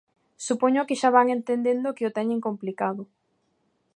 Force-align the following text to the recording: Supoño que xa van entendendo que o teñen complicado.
Supoño 0.47 0.85
que 0.87 0.99
xa 1.01 1.09
van 1.17 1.27
entendendo 1.37 1.95
que 1.97 2.07
o 2.09 2.15
teñen 2.17 2.43
complicado. 2.47 3.03